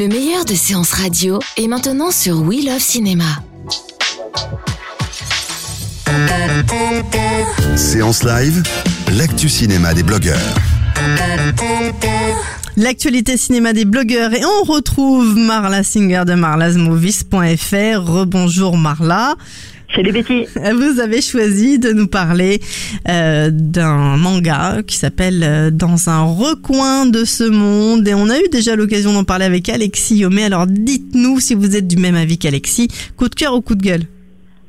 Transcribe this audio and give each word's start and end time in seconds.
Le 0.00 0.08
meilleur 0.08 0.46
de 0.46 0.54
séances 0.54 0.92
radio 0.92 1.40
est 1.58 1.68
maintenant 1.68 2.10
sur 2.10 2.40
We 2.40 2.64
Love 2.64 2.78
Cinéma. 2.78 3.26
Séance 7.76 8.24
live, 8.24 8.62
l'actu 9.12 9.50
cinéma 9.50 9.92
des 9.92 10.02
blogueurs. 10.02 10.54
L'actualité 12.78 13.36
cinéma 13.36 13.74
des 13.74 13.84
blogueurs 13.84 14.32
et 14.32 14.42
on 14.42 14.64
retrouve 14.64 15.36
Marla 15.36 15.82
Singer 15.82 16.22
de 16.26 16.32
marlasmovies.fr. 16.32 18.00
Rebonjour 18.02 18.78
Marla. 18.78 19.34
Salut 19.94 20.12
Betty. 20.12 20.46
Vous 20.54 21.00
avez 21.00 21.20
choisi 21.20 21.78
de 21.78 21.92
nous 21.92 22.06
parler 22.06 22.60
euh, 23.08 23.50
d'un 23.52 24.16
manga 24.16 24.82
qui 24.86 24.96
s'appelle 24.96 25.42
euh, 25.42 25.70
Dans 25.70 26.08
un 26.08 26.22
recoin 26.22 27.06
de 27.06 27.24
ce 27.24 27.44
monde 27.44 28.06
et 28.06 28.14
on 28.14 28.28
a 28.28 28.38
eu 28.38 28.48
déjà 28.52 28.76
l'occasion 28.76 29.12
d'en 29.12 29.24
parler 29.24 29.44
avec 29.46 29.68
Alexis 29.68 30.16
Yomé. 30.18 30.44
Alors 30.44 30.66
dites-nous 30.66 31.40
si 31.40 31.54
vous 31.54 31.74
êtes 31.74 31.88
du 31.88 31.96
même 31.96 32.14
avis 32.14 32.38
qu'Alexis. 32.38 32.88
Coup 33.16 33.28
de 33.28 33.34
cœur 33.34 33.54
ou 33.54 33.62
coup 33.62 33.74
de 33.74 33.82
gueule? 33.82 34.02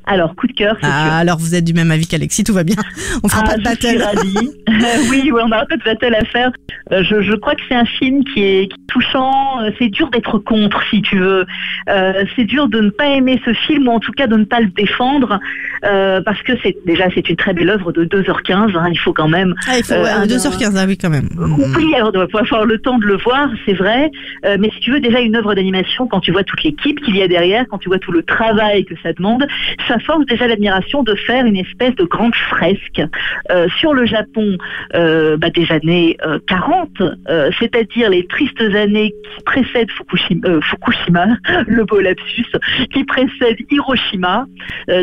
Alors, 0.06 0.36
coup 0.36 0.48
de 0.48 0.54
cœur, 0.54 0.76
c'est 0.82 0.90
ah, 0.90 1.18
alors 1.18 1.38
vous 1.38 1.54
êtes 1.54 1.64
du 1.64 1.74
même 1.74 1.92
avis 1.92 2.08
qu'Alexis, 2.08 2.44
tout 2.44 2.54
va 2.54 2.64
bien. 2.64 2.76
On 3.24 3.30
fera 3.30 3.44
ah, 3.46 3.50
pas 3.52 3.58
de 3.58 3.64
battle. 3.64 4.04
oui, 5.10 5.32
oui, 5.32 5.42
on 5.44 5.48
n'a 5.48 5.66
pas 5.66 5.78
de 5.78 5.84
battle 5.84 6.16
à 6.16 6.26
faire. 6.26 6.52
Euh, 6.92 7.04
je, 7.04 7.22
je, 7.22 7.34
crois 7.34 7.56
que 7.56 7.62
c'est 7.70 7.76
un 7.76 7.86
film 7.86 8.24
qui 8.24 8.44
est, 8.44 8.70
touchant. 8.92 9.62
Euh, 9.62 9.72
c'est 9.80 9.90
dur 9.90 10.10
d'être 10.10 10.38
contre, 10.40 10.82
si 10.90 11.02
tu 11.02 11.18
veux. 11.18 11.46
Euh, 11.90 12.24
c'est 12.36 12.44
dur 12.44 12.68
de 12.68 12.82
ne 12.82 12.90
pas 12.90 13.08
aimer 13.08 13.42
ce 13.46 13.54
film, 13.54 13.88
ou 13.88 13.92
en 13.92 14.00
tout 14.00 14.12
cas 14.12 14.28
de 14.28 14.36
ne 14.36 14.44
pas 14.44 14.60
le 14.60 14.68
défendre, 14.68 15.40
euh, 15.86 16.22
parce 16.24 16.42
que 16.44 16.54
c'est 16.62 16.76
déjà 16.86 17.06
c'est 17.14 17.28
une 17.30 17.36
très 17.36 17.54
belle 17.54 17.70
œuvre 17.70 17.92
de 17.92 18.06
2h15. 18.06 18.78
Hein, 18.78 18.90
il 18.92 19.00
faut 19.00 19.14
quand 19.14 19.28
même. 19.28 19.56
Ah, 19.68 19.78
il 19.78 19.84
faut 19.84 19.94
2h15, 19.94 20.74
ah 20.78 20.86
oui, 20.88 20.98
quand 20.98 21.10
même. 21.10 21.30
Oui, 21.38 21.94
alors 21.96 22.12
on 22.14 22.20
va 22.20 22.40
avoir 22.40 22.66
le 22.66 22.78
temps 22.80 22.98
de 22.98 23.06
le 23.06 23.18
voir, 23.18 23.50
c'est 23.66 23.74
vrai. 23.74 24.12
mais 24.44 24.70
si 24.72 24.80
tu 24.82 24.92
veux 24.92 25.00
déjà 25.00 25.20
une 25.22 25.36
œuvre 25.36 25.56
d'animation, 25.56 26.08
quand 26.08 26.20
tu 26.20 26.32
vois 26.32 26.44
toute 26.44 26.64
l'équipe 26.64 27.00
qu'il 27.02 27.16
y 27.16 27.22
a 27.22 27.28
derrière, 27.28 27.66
quand 27.70 27.78
tu 27.78 27.90
vois 27.90 28.00
tout 28.00 28.12
le 28.12 28.24
travail 28.24 28.86
que 28.86 28.96
ça 29.02 29.14
demande, 29.14 29.46
ça 29.92 30.00
force 30.00 30.25
déjà 30.25 30.47
l'admiration 30.47 31.03
de 31.03 31.16
faire 31.16 31.45
une 31.45 31.58
espèce 31.58 31.94
de 31.95 32.06
grande 32.06 32.34
fresque 32.34 33.02
euh, 33.50 33.67
sur 33.80 33.94
le 33.94 34.06
Japon 34.06 34.58
euh, 34.95 35.36
bah, 35.36 35.50
des 35.50 35.70
années 35.70 36.17
40, 36.48 36.89
euh, 37.02 37.52
c'est-à-dire 37.59 38.09
les 38.09 38.25
tristes 38.28 38.61
années 38.61 39.11
qui 39.36 39.44
précèdent 39.44 39.92
Fukushima, 39.92 41.28
le 41.67 41.83
beau 41.83 42.00
lapsus, 42.00 42.45
qui 42.94 43.03
précèdent 43.03 43.59
Hiroshima, 43.70 44.45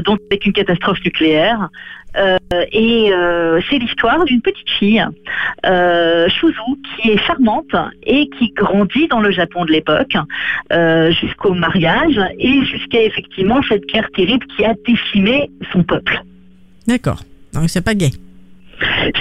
donc 0.04 0.20
avec 0.30 0.46
une 0.46 0.52
catastrophe 0.52 1.04
nucléaire. 1.04 1.68
Et 2.16 3.10
c'est 3.68 3.78
l'histoire 3.78 4.24
d'une 4.24 4.40
petite 4.40 4.68
fille, 4.78 5.04
euh, 5.66 6.28
Shuzu, 6.28 6.56
qui 6.96 7.10
est 7.10 7.18
charmante 7.18 7.74
et 8.04 8.28
qui 8.38 8.50
grandit 8.50 9.08
dans 9.08 9.20
le 9.20 9.30
Japon 9.30 9.64
de 9.64 9.72
l'époque 9.72 10.16
jusqu'au 11.20 11.54
mariage 11.54 12.20
et 12.38 12.64
jusqu'à 12.64 13.02
effectivement 13.02 13.60
cette 13.68 13.86
guerre 13.86 14.08
terrible 14.14 14.46
qui 14.56 14.64
a 14.64 14.74
décimé 14.86 15.50
son 15.72 15.82
peuple. 15.82 16.22
D'accord. 16.86 17.22
Donc 17.52 17.68
c'est 17.68 17.84
pas 17.84 17.94
gay. 17.94 18.10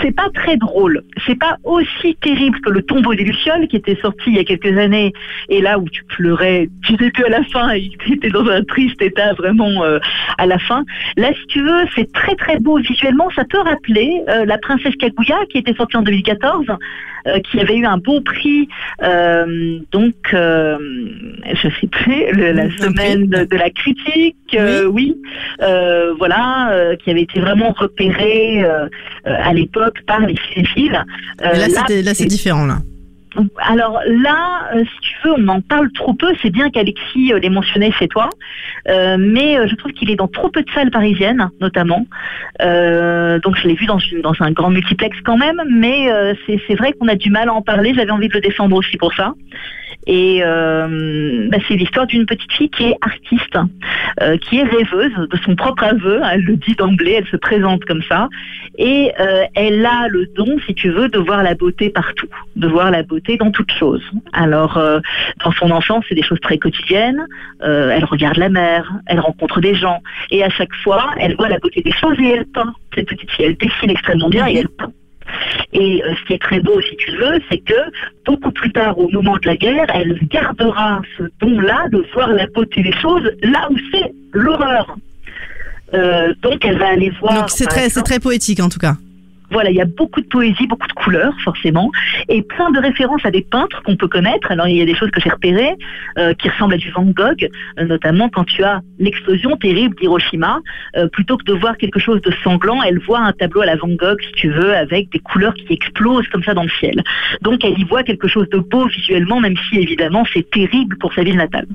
C'est 0.02 0.16
pas 0.16 0.30
très 0.34 0.58
drôle. 0.58 1.03
C'est 1.25 1.38
pas 1.38 1.58
aussi 1.64 2.16
terrible 2.22 2.59
que 2.62 2.70
le 2.70 2.81
tombeau 2.81 3.14
des 3.16 3.24
Lucioles 3.24 3.68
qui 3.68 3.78
était 3.78 3.98
sorti 4.02 4.24
il 4.28 4.36
y 4.36 4.40
a 4.40 4.44
quelques 4.44 4.78
années 4.78 5.14
et 5.50 5.62
là 5.62 5.80
où 5.80 5.88
tu 5.90 6.03
pleurais 6.06 6.68
du 6.88 6.96
début 6.96 7.24
à 7.25 7.30
la 7.30 7.44
fin 7.46 7.70
et 7.72 7.90
tu 8.00 8.14
étais 8.14 8.30
dans 8.30 8.48
un 8.48 8.64
triste 8.64 9.02
état 9.02 9.34
vraiment 9.34 9.84
euh, 9.84 10.00
à 10.38 10.46
la 10.46 10.59
fin. 10.59 10.84
Là, 11.16 11.31
si 11.34 11.46
tu 11.48 11.62
veux, 11.62 11.84
c'est 11.96 12.12
très 12.12 12.36
très 12.36 12.59
beau 12.59 12.78
visuellement. 12.78 13.30
Ça 13.36 13.44
peut 13.46 13.59
rappeler 13.59 14.22
euh, 14.30 14.46
la 14.46 14.58
princesse 14.58 14.96
Kaguya 14.96 15.38
qui 15.50 15.59
était 15.59 15.74
sortie 15.74 15.98
en 15.98 16.02
2014 16.02 16.66
euh, 17.28 17.40
qui 17.40 17.59
avait 17.59 17.75
eu 17.75 17.86
un 17.86 17.98
beau 17.98 18.22
prix, 18.22 18.69
euh, 19.04 19.80
donc 19.92 20.14
euh, 20.34 20.78
je 21.52 21.68
sais 21.81 21.88
plus, 21.88 22.31
la 22.34 22.69
semaine 22.78 23.25
de, 23.25 23.58
la 23.58 23.69
critique, 23.69 24.58
oui, 24.90 25.18
voilà, 26.18 26.96
qui 27.04 27.12
avait 27.12 27.24
été 27.24 27.40
vraiment 27.40 27.74
repéré 27.78 28.64
à 29.25 29.54
l'époque 29.54 29.77
par 30.06 30.22
les 30.22 30.36
cinéphiles. 30.54 31.04
là, 31.40 32.14
c'est 32.14 32.26
différent 32.26 32.66
là. 32.66 32.80
Alors 33.58 34.02
là, 34.08 34.70
euh, 34.74 34.84
si 34.84 35.00
tu 35.02 35.16
veux, 35.24 35.34
on 35.38 35.48
en 35.48 35.62
parle 35.62 35.92
trop 35.92 36.14
peu. 36.14 36.28
C'est 36.42 36.50
bien 36.50 36.70
qu'Alexis 36.70 37.34
euh, 37.34 37.40
l'ait 37.40 37.50
mentionné 37.50 37.92
chez 37.92 38.08
toi, 38.08 38.30
euh, 38.90 39.18
mais 39.20 39.58
je 39.68 39.76
trouve 39.76 39.92
qu'il 39.92 40.10
est 40.10 40.16
dans 40.16 40.28
trop 40.28 40.50
peu 40.50 40.64
de 40.64 40.72
salles 40.72 40.92
parisiennes, 40.92 41.50
notamment. 41.62 42.06
donc 42.60 43.56
je 43.58 43.68
l'ai 43.68 43.76
vu 43.76 43.86
dans, 43.86 44.00
dans, 44.24 44.34
un 44.40 44.52
grand 44.52 44.70
multiplex 44.70 45.18
quand 45.24 45.38
même, 45.38 45.62
mais 45.70 46.08
c'est 46.48 46.76
vrai 46.76 46.94
qu'on 46.94 47.08
a 47.08 47.16
du 47.16 47.30
mal 47.30 47.50
à 47.50 47.54
en 47.54 47.62
parler. 47.62 47.94
J'avais 47.94 48.12
envie 48.12 48.30
de 48.30 48.34
le 48.34 48.42
défendre 48.42 48.76
aussi 48.76 48.98
pour 48.98 49.14
ça. 49.14 49.34
Et 50.08 50.42
euh, 50.42 51.50
bah, 51.50 51.58
c'est 51.68 51.76
l'histoire 51.76 52.08
d'une 52.08 52.26
petite 52.26 52.52
fille 52.54 52.70
qui 52.70 52.86
est 52.86 52.98
artiste, 53.02 53.58
euh, 54.22 54.38
qui 54.38 54.58
est 54.58 54.64
rêveuse 54.64 55.14
de 55.30 55.38
son 55.46 55.56
propre 55.56 55.84
aveu. 55.84 56.22
Elle 56.32 56.42
le 56.42 56.56
dit 56.58 56.76
d'emblée, 56.76 57.14
elle 57.14 57.28
se 57.28 57.38
présente 57.38 57.86
comme 57.86 58.02
ça. 58.04 58.30
Et 58.78 59.12
euh, 59.20 59.44
elle 59.56 59.86
a 59.86 60.08
le 60.10 60.26
don, 60.36 60.58
si 60.66 60.74
tu 60.74 60.90
veux, 60.90 61.10
de 61.10 61.18
voir 61.20 61.44
la 61.44 61.56
beauté 61.56 61.90
partout, 61.90 62.28
de 62.56 62.68
voir 62.68 62.92
la 62.92 63.04
beauté 63.04 63.38
dans 63.38 63.52
toute 63.52 63.72
chose. 63.72 64.04
Alors, 64.34 64.80
dans 65.44 65.52
son 65.52 65.72
enfance, 65.72 66.06
c'est 66.08 66.16
des 66.16 66.24
choses 66.24 66.40
très 66.42 66.58
quotidiennes. 66.58 67.26
elle 67.62 68.06
regarde 68.06 68.38
la 68.38 68.50
mer, 68.50 68.92
elle 69.08 69.20
rencontre 69.20 69.62
des 69.62 69.76
gens. 69.76 70.02
Et 70.32 70.44
à 70.44 70.50
chaque 70.50 70.74
fois, 70.84 71.12
elle 71.20 71.36
voit 71.36 71.50
la 71.50 71.60
beauté 71.60 71.82
des 71.82 71.94
choses 71.94 72.20
et 72.20 72.30
elle 72.30 72.46
peint. 72.46 72.74
Cette 72.96 73.08
petite 73.08 73.32
fille, 73.32 73.46
elle 73.46 73.58
dessine 73.58 73.90
extrêmement 73.90 74.30
bien 74.30 74.48
et 74.48 74.58
elle 74.58 74.70
peint. 74.70 74.92
Et 75.74 76.04
euh, 76.04 76.14
ce 76.16 76.26
qui 76.26 76.34
est 76.34 76.42
très 76.42 76.60
beau, 76.60 76.80
si 76.82 76.96
tu 76.98 77.12
veux, 77.12 77.40
c'est 77.50 77.60
que 77.60 77.74
beaucoup 78.26 78.52
plus 78.52 78.72
tard, 78.72 78.98
au 78.98 79.10
moment 79.10 79.38
de 79.38 79.48
la 79.48 79.56
guerre, 79.56 79.86
elle 79.94 80.18
gardera 80.28 81.02
ce 81.18 81.24
don-là 81.42 81.88
de 81.92 82.06
voir 82.14 82.30
la 82.30 82.48
beauté 82.48 82.82
des 82.82 82.94
choses 82.94 83.30
là 83.44 83.68
où 83.70 83.76
c'est 83.92 84.06
l'horreur. 84.34 84.98
Euh, 85.94 86.34
donc 86.42 86.66
elle 86.66 86.78
va 86.78 86.90
aller 86.90 87.12
voir. 87.22 87.50
c'est 87.50 87.66
très, 87.66 87.90
c'est 87.90 88.02
très 88.02 88.20
poétique 88.20 88.60
en 88.60 88.70
tout 88.70 88.80
cas. 88.80 88.96
Voilà, 89.50 89.70
il 89.70 89.78
y 89.78 89.82
a 89.82 89.86
beaucoup 89.86 90.20
de 90.20 90.28
poésie, 90.28 90.68
beaucoup 90.68 90.90
de 90.90 90.94
couleurs 90.94 91.34
forcément, 91.42 91.90
et 92.28 92.42
plein 92.42 92.70
de 92.70 92.80
références 92.80 93.26
à 93.26 93.32
des 93.32 93.44
peintres 93.44 93.82
qu'on 93.84 93.96
peut 93.96 94.10
connaître. 94.10 94.52
Alors 94.52 94.68
il 94.68 94.76
y 94.76 94.82
a 94.82 94.86
des 94.86 94.94
choses 94.94 95.10
que 95.10 95.22
j'ai 95.22 95.30
repérées 95.30 95.74
euh, 96.18 96.34
qui 96.34 96.50
ressemblent 96.50 96.74
à 96.74 96.78
du 96.78 96.92
Van 96.92 97.06
Gogh, 97.06 97.48
euh, 97.80 97.86
notamment 97.86 98.28
quand 98.28 98.44
tu 98.44 98.62
as 98.66 98.82
l'explosion 99.00 99.56
terrible 99.56 99.96
d'Hiroshima, 99.96 100.60
plutôt 101.14 101.38
que 101.38 101.46
de 101.46 101.54
voir 101.54 101.78
quelque 101.78 102.00
chose 102.00 102.22
de 102.22 102.34
sanglant, 102.44 102.84
elle 102.84 103.00
voit 103.00 103.20
un 103.20 103.32
tableau 103.32 103.62
à 103.62 103.68
la 103.68 103.78
Van 103.78 103.88
Gogh, 103.88 104.20
si 104.22 104.32
tu 104.34 104.50
veux, 104.50 104.76
avec 104.76 105.10
des 105.12 105.20
couleurs 105.20 105.54
qui 105.54 105.72
explosent 105.72 106.28
comme 106.28 106.44
ça 106.44 106.54
dans 106.54 106.64
le 106.64 106.70
ciel. 106.82 107.02
Donc 107.42 107.64
elle 107.64 107.80
y 107.80 107.86
voit 107.86 108.04
quelque 108.04 108.28
chose 108.28 108.50
de 108.50 108.58
beau 108.58 108.88
visuellement, 108.88 109.40
même 109.40 109.56
si 109.70 109.78
évidemment 109.78 110.26
c'est 110.34 110.50
terrible 110.50 110.98
pour 110.98 111.14
sa 111.14 111.24
ville 111.24 111.38
natale. 111.38 111.68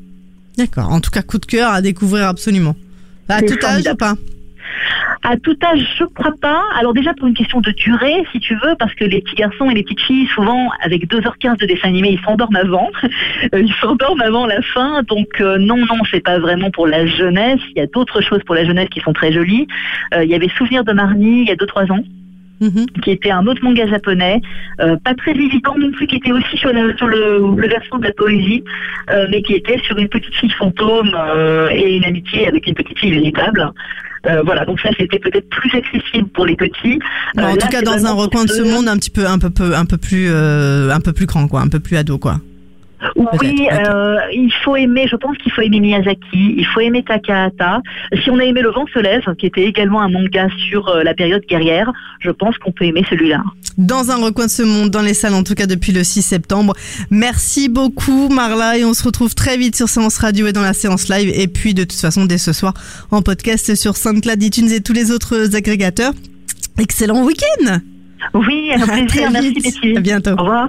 D'accord. 0.58 0.90
En 0.90 1.00
tout 1.00 1.10
cas, 1.10 1.22
coup 1.22 1.38
de 1.38 1.46
cœur 1.46 1.72
à 1.72 1.80
découvrir 1.80 2.28
absolument. 2.28 2.76
À 3.28 3.40
tout 3.42 3.56
âge 3.64 3.86
ou 3.90 3.96
pas? 3.96 4.14
À 5.24 5.36
tout 5.36 5.56
âge, 5.62 5.86
je 5.98 6.04
crois 6.04 6.34
pas. 6.40 6.62
Alors 6.78 6.92
déjà 6.92 7.14
pour 7.14 7.28
une 7.28 7.34
question 7.34 7.60
de 7.60 7.70
durée, 7.70 8.24
si 8.32 8.40
tu 8.40 8.54
veux, 8.54 8.74
parce 8.78 8.92
que 8.94 9.04
les 9.04 9.20
petits 9.20 9.36
garçons 9.36 9.70
et 9.70 9.74
les 9.74 9.84
petites 9.84 10.00
filles, 10.00 10.26
souvent 10.34 10.68
avec 10.82 11.08
2h15 11.08 11.58
de 11.58 11.66
dessin 11.66 11.88
animé, 11.88 12.10
ils 12.10 12.24
s'endorment 12.24 12.56
avant. 12.56 12.90
Euh, 13.54 13.60
ils 13.60 13.74
s'endorment 13.74 14.20
avant 14.20 14.46
la 14.46 14.62
fin. 14.62 15.02
Donc 15.02 15.40
euh, 15.40 15.58
non, 15.58 15.76
non, 15.76 15.98
c'est 16.10 16.20
pas 16.20 16.38
vraiment 16.38 16.70
pour 16.70 16.86
la 16.86 17.06
jeunesse. 17.06 17.60
Il 17.70 17.78
y 17.78 17.80
a 17.80 17.86
d'autres 17.86 18.20
choses 18.20 18.40
pour 18.44 18.54
la 18.54 18.64
jeunesse 18.64 18.88
qui 18.88 19.00
sont 19.00 19.12
très 19.12 19.32
jolies. 19.32 19.66
Euh, 20.14 20.24
il 20.24 20.30
y 20.30 20.34
avait 20.34 20.48
Souvenir 20.56 20.84
de 20.84 20.92
Marnie 20.92 21.42
il 21.42 21.48
y 21.48 21.50
a 21.50 21.56
2-3 21.56 21.90
ans. 21.92 22.04
Mhm. 22.62 22.86
qui 23.02 23.10
était 23.10 23.30
un 23.30 23.46
autre 23.46 23.62
manga 23.62 23.86
japonais, 23.86 24.40
pas 24.78 25.14
très 25.16 25.32
évident 25.32 25.74
non 25.76 25.90
plus, 25.90 26.06
qui 26.06 26.16
était 26.16 26.32
aussi 26.32 26.56
sur, 26.56 26.70
sur 26.96 27.06
le, 27.08 27.38
le, 27.56 27.68
versant 27.68 27.98
de 27.98 28.04
la 28.04 28.12
poésie, 28.12 28.62
mais 29.30 29.42
qui 29.42 29.54
était 29.54 29.78
sur 29.80 29.98
une 29.98 30.08
petite 30.08 30.34
fille 30.34 30.50
fantôme 30.50 31.10
et 31.72 31.96
une 31.96 32.04
amitié 32.04 32.46
avec 32.46 32.66
une 32.66 32.74
petite 32.74 32.98
fille 32.98 33.12
véritable. 33.12 33.72
Euh, 34.26 34.42
voilà, 34.44 34.64
donc 34.64 34.80
ça 34.80 34.90
c'était 34.96 35.18
peut-être 35.18 35.48
plus 35.48 35.70
accessible 35.74 36.28
pour 36.28 36.46
les 36.46 36.54
petits. 36.54 37.00
en 37.36 37.42
euh, 37.42 37.56
tout 37.56 37.68
cas, 37.68 37.82
dans 37.82 38.06
un 38.06 38.12
recoin 38.12 38.44
de 38.44 38.50
ce 38.50 38.62
monde, 38.62 38.86
un 38.86 38.96
petit 38.96 39.10
peu, 39.10 39.26
un 39.26 39.38
peu, 39.38 39.50
un 39.74 39.84
peu 39.84 39.96
plus, 39.96 40.28
euh, 40.30 40.90
un 40.90 41.00
peu 41.00 41.12
plus 41.12 41.26
grand, 41.26 41.48
quoi, 41.48 41.60
un 41.60 41.68
peu 41.68 41.80
plus 41.80 41.96
ado, 41.96 42.18
quoi. 42.18 42.36
Oui, 43.16 43.68
euh, 43.72 44.16
il 44.32 44.52
faut 44.64 44.76
aimer, 44.76 45.06
je 45.08 45.16
pense 45.16 45.36
qu'il 45.38 45.52
faut 45.52 45.62
aimer 45.62 45.80
Miyazaki, 45.80 46.54
il 46.56 46.66
faut 46.66 46.80
aimer 46.80 47.02
Takahata. 47.02 47.80
Si 48.22 48.30
on 48.30 48.38
a 48.38 48.44
aimé 48.44 48.62
Le 48.62 48.70
vent 48.70 48.86
se 48.92 48.98
lève, 48.98 49.22
qui 49.38 49.46
était 49.46 49.64
également 49.64 50.00
un 50.00 50.08
manga 50.08 50.48
sur 50.68 50.88
euh, 50.88 51.02
la 51.02 51.14
période 51.14 51.42
guerrière, 51.48 51.92
je 52.20 52.30
pense 52.30 52.56
qu'on 52.58 52.72
peut 52.72 52.84
aimer 52.84 53.04
celui-là. 53.10 53.42
Dans 53.78 54.10
un 54.10 54.16
recoin 54.16 54.46
de 54.46 54.50
ce 54.50 54.62
monde, 54.62 54.90
dans 54.90 55.02
les 55.02 55.14
salles 55.14 55.34
en 55.34 55.42
tout 55.42 55.54
cas 55.54 55.66
depuis 55.66 55.92
le 55.92 56.04
6 56.04 56.22
septembre. 56.22 56.74
Merci 57.10 57.68
beaucoup 57.68 58.28
Marla 58.28 58.78
et 58.78 58.84
on 58.84 58.94
se 58.94 59.02
retrouve 59.02 59.34
très 59.34 59.56
vite 59.56 59.76
sur 59.76 59.88
Séance 59.88 60.18
Radio 60.18 60.46
et 60.46 60.52
dans 60.52 60.62
la 60.62 60.74
séance 60.74 61.08
live 61.08 61.32
et 61.34 61.48
puis 61.48 61.74
de 61.74 61.84
toute 61.84 61.98
façon 61.98 62.24
dès 62.26 62.38
ce 62.38 62.52
soir 62.52 62.74
en 63.10 63.22
podcast 63.22 63.74
sur 63.74 63.96
SoundCloud, 63.96 64.42
iTunes 64.42 64.70
et 64.70 64.80
tous 64.80 64.92
les 64.92 65.10
autres 65.10 65.56
agrégateurs. 65.56 66.12
Excellent 66.78 67.24
week-end 67.24 67.78
Oui, 68.34 68.70
un 68.74 68.86
plaisir, 68.86 69.30
merci 69.30 69.54
Betty. 69.54 69.96
À 69.96 70.00
bientôt. 70.00 70.32
Au 70.32 70.42
revoir. 70.42 70.68